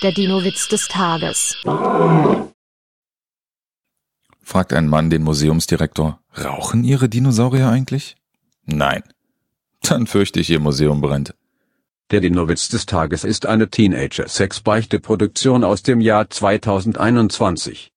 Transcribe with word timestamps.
Der 0.00 0.12
Dino-Witz 0.12 0.68
des 0.68 0.86
Tages. 0.86 1.56
Fragt 4.44 4.72
ein 4.72 4.86
Mann 4.86 5.10
den 5.10 5.24
Museumsdirektor, 5.24 6.20
rauchen 6.40 6.84
Ihre 6.84 7.08
Dinosaurier 7.08 7.68
eigentlich? 7.68 8.14
Nein. 8.64 9.02
Dann 9.82 10.06
fürchte 10.06 10.38
ich, 10.38 10.50
Ihr 10.50 10.60
Museum 10.60 11.00
brennt. 11.00 11.34
Der 12.12 12.20
Dino-Witz 12.20 12.68
des 12.68 12.86
Tages 12.86 13.24
ist 13.24 13.46
eine 13.46 13.70
Teenager-Sex-Beichte-Produktion 13.70 15.64
aus 15.64 15.82
dem 15.82 16.00
Jahr 16.00 16.30
2021. 16.30 17.90